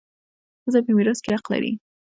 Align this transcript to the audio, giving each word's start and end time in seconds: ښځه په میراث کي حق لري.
ښځه 0.63 0.79
په 0.85 0.91
میراث 0.97 1.19
کي 1.23 1.29
حق 1.35 1.45
لري. 1.53 1.71